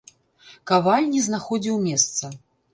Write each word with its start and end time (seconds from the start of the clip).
Каваль 0.71 1.11
не 1.13 1.21
знаходзіў 1.27 1.81
месца. 1.87 2.35